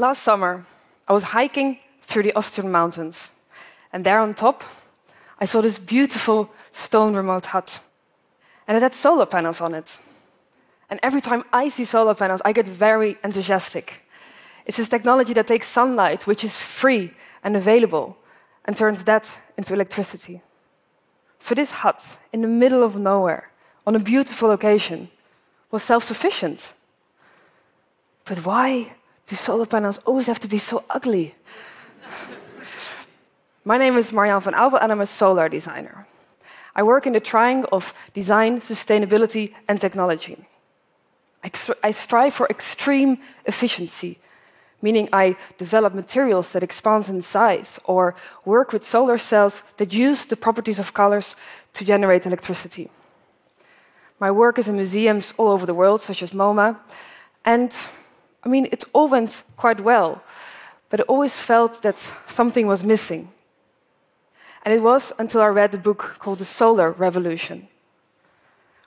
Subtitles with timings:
[0.00, 0.64] Last summer,
[1.06, 3.32] I was hiking through the Austrian mountains,
[3.92, 4.64] and there on top,
[5.38, 7.80] I saw this beautiful stone remote hut.
[8.66, 9.98] And it had solar panels on it.
[10.88, 14.06] And every time I see solar panels, I get very enthusiastic.
[14.64, 17.12] It's this technology that takes sunlight, which is free
[17.44, 18.16] and available,
[18.64, 20.40] and turns that into electricity.
[21.40, 23.50] So, this hut in the middle of nowhere,
[23.86, 25.10] on a beautiful location,
[25.70, 26.72] was self sufficient.
[28.24, 28.94] But why
[29.30, 31.36] do solar panels always have to be so ugly?
[33.64, 36.08] My name is Marjan van Aubel, and I'm a solar designer.
[36.74, 40.36] I work in the triangle of design, sustainability, and technology.
[41.84, 44.18] I strive for extreme efficiency,
[44.82, 50.26] meaning I develop materials that expand in size or work with solar cells that use
[50.26, 51.36] the properties of colors
[51.74, 52.90] to generate electricity.
[54.18, 56.76] My work is in museums all over the world, such as MoMA,
[57.44, 57.72] and
[58.42, 60.22] I mean, it all went quite well,
[60.88, 63.28] but I always felt that something was missing.
[64.64, 67.68] And it was until I read a book called The Solar Revolution,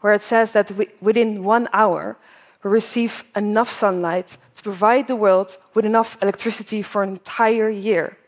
[0.00, 2.16] where it says that within one hour,
[2.62, 8.18] we receive enough sunlight to provide the world with enough electricity for an entire year.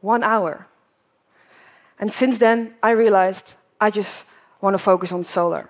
[0.00, 0.66] One hour.
[1.98, 4.24] And since then, I realized I just
[4.60, 5.68] want to focus on solar.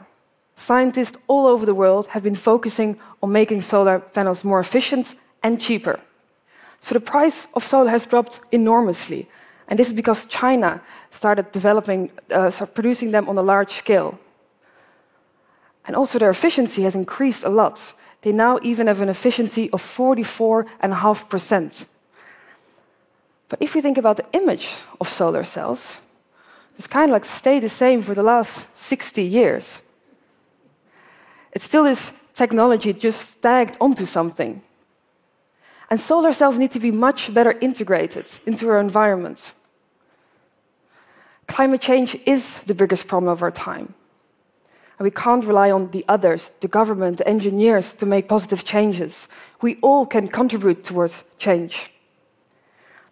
[0.56, 5.60] Scientists all over the world have been focusing on making solar panels more efficient and
[5.60, 5.98] cheaper.
[6.80, 9.28] So the price of solar has dropped enormously.
[9.68, 14.18] And this is because China started developing, uh, producing them on a large scale.
[15.86, 17.94] And also their efficiency has increased a lot.
[18.22, 21.86] They now even have an efficiency of 44.5%.
[23.48, 25.96] But if we think about the image of solar cells,
[26.76, 29.82] it's kind of like stayed the same for the last 60 years.
[31.54, 34.60] It's still is technology just tagged onto something.
[35.88, 39.52] And solar cells need to be much better integrated into our environment.
[41.46, 43.94] Climate change is the biggest problem of our time.
[44.98, 49.28] And we can't rely on the others, the government, the engineers, to make positive changes.
[49.60, 51.90] We all can contribute towards change.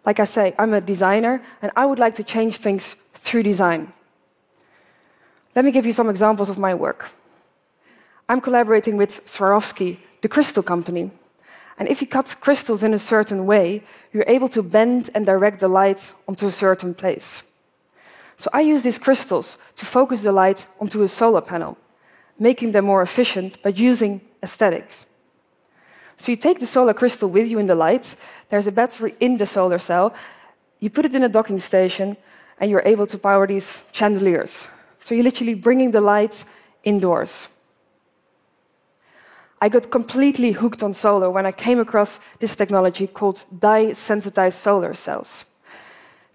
[0.05, 3.93] Like I say, I'm a designer, and I would like to change things through design.
[5.55, 7.11] Let me give you some examples of my work.
[8.33, 11.11] I'm collaborating with Swarovski, the crystal company.
[11.77, 15.59] And if you cut crystals in a certain way, you're able to bend and direct
[15.59, 17.43] the light onto a certain place.
[18.37, 21.77] So I use these crystals to focus the light onto a solar panel,
[22.39, 25.05] making them more efficient by using aesthetics.
[26.17, 28.15] So you take the solar crystal with you in the light,
[28.49, 30.11] there's a battery in the solar cell,
[30.79, 32.17] you put it in a docking station,
[32.59, 34.65] and you're able to power these chandeliers.
[35.01, 36.43] So you're literally bringing the light
[36.83, 37.47] indoors.
[39.63, 44.57] I got completely hooked on solar when I came across this technology called dye sensitized
[44.57, 45.45] solar cells,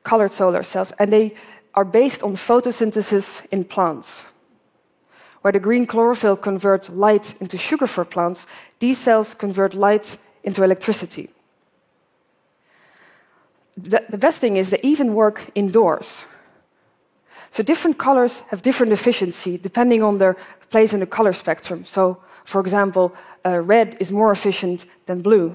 [0.03, 1.34] colored solar cells, and they
[1.75, 4.25] are based on photosynthesis in plants.
[5.43, 8.47] Where the green chlorophyll converts light into sugar for plants,
[8.78, 11.28] these cells convert light into electricity.
[13.77, 16.25] The best thing is they even work indoors.
[17.50, 20.34] So different colors have different efficiency depending on their
[20.71, 21.84] place in the color spectrum.
[21.84, 23.15] So for example,
[23.45, 25.55] uh, red is more efficient than blue.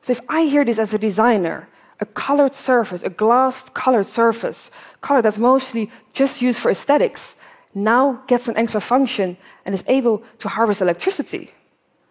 [0.00, 1.68] So if I hear this as a designer,
[2.00, 4.70] a colored surface, a glass colored surface,
[5.02, 7.36] color that's mostly just used for aesthetics,
[7.74, 11.52] now gets an extra function and is able to harvest electricity.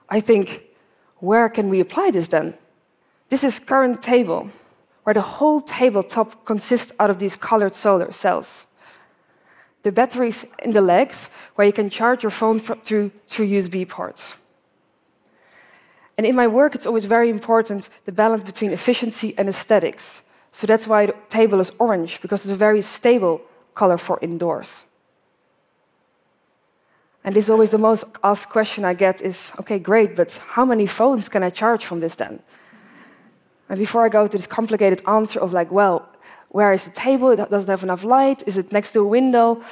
[0.10, 0.62] I think,
[1.18, 2.54] where can we apply this then?
[3.30, 4.52] This is current table,
[5.02, 8.66] where the whole tabletop consists out of these colored solar cells
[9.84, 14.36] the batteries in the legs, where you can charge your phone through, through USB ports.
[16.18, 20.22] And in my work, it's always very important the balance between efficiency and aesthetics.
[20.52, 23.42] So that's why the table is orange, because it's a very stable
[23.74, 24.86] color for indoors.
[27.24, 30.66] And this is always the most asked question I get is, okay, great, but how
[30.66, 32.40] many phones can I charge from this then?
[33.74, 36.08] And before I go to this complicated answer of like, well,
[36.50, 37.32] where is the table?
[37.32, 38.44] It doesn't have enough light?
[38.46, 39.64] Is it next to a window?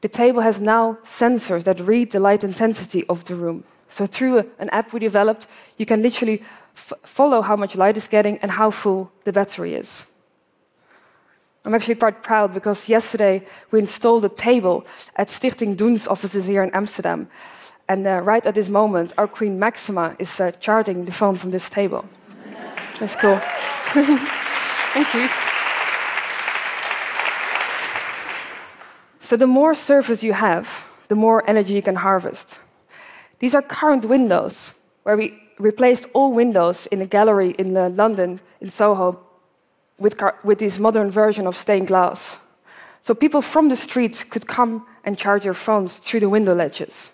[0.00, 3.62] The table has now sensors that read the light intensity of the room.
[3.88, 5.46] So through an app we developed,
[5.78, 6.42] you can literally
[6.74, 10.02] follow how much light is getting and how full the battery is.
[11.64, 14.84] I'm actually quite proud because yesterday we installed a table
[15.14, 17.28] at Stichting Doen's offices here in Amsterdam.
[17.88, 21.52] And uh, right at this moment, our Queen Maxima is uh, charging the phone from
[21.52, 22.06] this table.
[22.98, 23.38] That's cool.
[24.94, 25.28] Thank you.
[29.20, 32.58] So the more surface you have, the more energy you can harvest.
[33.38, 34.70] These are current windows,
[35.02, 39.20] where we replaced all windows in a gallery in uh, London, in Soho,
[39.98, 42.38] with, with this modern version of stained glass.
[43.02, 47.10] So people from the street could come and charge their phones through the window ledges.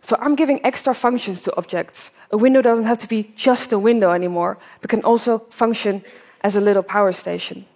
[0.00, 2.10] So I'm giving extra functions to objects.
[2.30, 6.04] A window doesn't have to be just a window anymore, but can also function
[6.42, 7.66] as a little power station.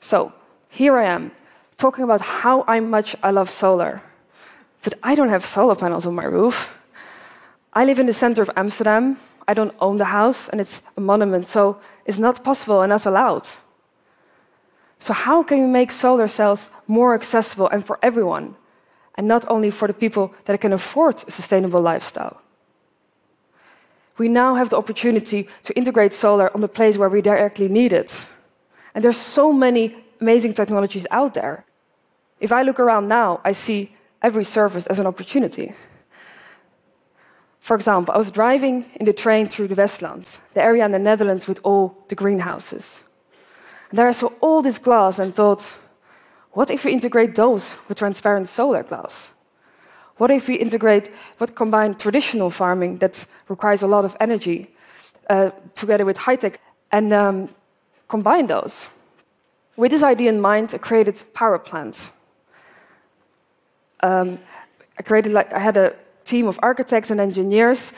[0.00, 0.32] So
[0.68, 1.32] here I am,
[1.76, 4.02] talking about how much I love solar.
[4.82, 6.78] But I don't have solar panels on my roof.
[7.72, 9.18] I live in the center of Amsterdam.
[9.46, 13.06] I don't own the house, and it's a monument, so it's not possible and not
[13.06, 13.48] allowed.
[14.98, 18.54] So, how can we make solar cells more accessible and for everyone,
[19.20, 22.40] and not only for the people that can afford a sustainable lifestyle?
[24.16, 27.92] We now have the opportunity to integrate solar on the place where we directly need
[27.92, 28.24] it.
[28.94, 31.66] And there's so many amazing technologies out there.
[32.40, 35.74] If I look around now, I see every service as an opportunity.
[37.58, 40.98] For example, I was driving in the train through the Westland, the area in the
[40.98, 43.02] Netherlands with all the greenhouses.
[43.90, 45.72] And there I saw all this glass and thought,
[46.52, 49.30] what if we integrate those with transparent solar glass?
[50.16, 54.68] What if we integrate what combine traditional farming that requires a lot of energy
[55.30, 56.60] uh, together with high tech
[56.92, 57.48] and um,
[58.08, 58.86] combine those?
[59.76, 62.10] With this idea in mind, I created power plants.
[64.00, 64.38] Um,
[64.98, 65.94] I created like I had a
[66.24, 67.92] team of architects and engineers,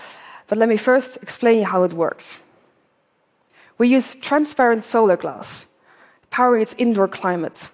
[0.47, 2.37] but let me first explain how it works.
[3.79, 5.67] We use transparent solar glass,
[6.31, 7.69] powering its indoor climate.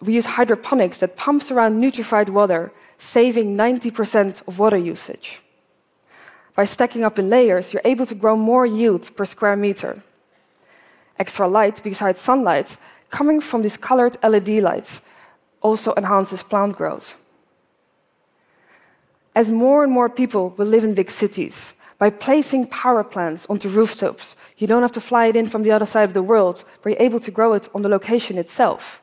[0.00, 5.40] We use hydroponics that pumps around nutrified water, saving 90% of water usage.
[6.54, 10.02] By stacking up in layers, you're able to grow more yield per square meter.
[11.18, 12.76] Extra light, besides sunlight,
[13.10, 15.00] coming from these colored LED lights,
[15.60, 17.14] also enhances plant growth
[19.36, 23.68] as more and more people will live in big cities, by placing power plants onto
[23.68, 26.64] rooftops, you don't have to fly it in from the other side of the world,
[26.82, 29.00] but you're able to grow it on the location itself.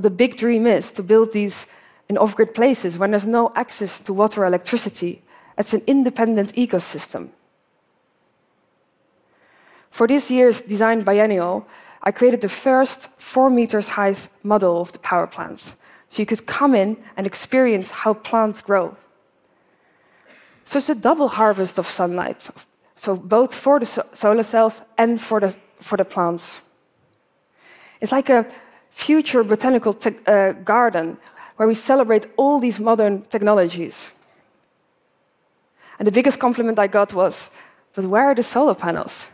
[0.00, 1.66] The big dream is to build these
[2.08, 5.22] in off grid places when there's no access to water or electricity.
[5.56, 7.30] It's an independent ecosystem.
[9.90, 11.66] For this year's design biennial,
[12.02, 15.74] I created the first four meters high model of the power plants.
[16.10, 18.96] So you could come in and experience how plants grow.
[20.64, 22.48] So it's a double harvest of sunlight,
[22.94, 26.60] so both for the solar cells and for the, for the plants.
[28.00, 28.46] It's like a
[28.98, 29.96] future botanical
[30.26, 31.16] uh, garden
[31.56, 34.08] where we celebrate all these modern technologies.
[35.98, 37.50] And the biggest compliment I got was,
[37.94, 39.26] but where are the solar panels?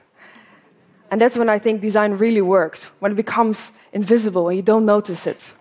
[1.11, 4.85] And that's when I think design really works, when it becomes invisible and you don't
[4.85, 5.53] notice it.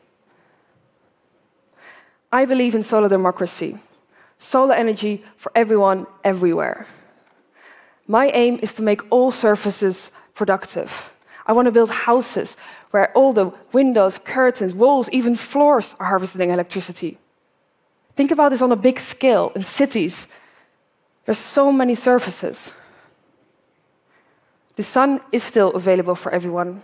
[2.31, 3.79] I believe in solar democracy,
[4.37, 6.87] solar energy for everyone, everywhere.
[8.07, 11.12] My aim is to make all surfaces productive.
[11.45, 12.57] I want to build houses
[12.91, 17.17] where all the windows, curtains, walls, even floors are harvesting electricity.
[18.15, 20.27] Think about this on a big scale in cities.
[21.25, 22.71] There's so many surfaces.
[24.75, 26.83] The sun is still available for everyone.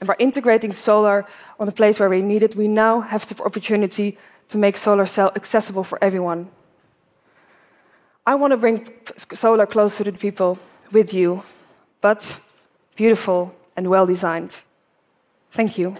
[0.00, 1.26] And by integrating solar
[1.58, 4.18] on a place where we need it, we now have the opportunity
[4.48, 6.50] to make solar cell accessible for everyone.
[8.26, 8.88] I want to bring
[9.32, 10.58] solar closer to the people
[10.92, 11.42] with you,
[12.00, 12.40] but
[12.96, 14.62] beautiful and well designed.
[15.52, 15.96] Thank you.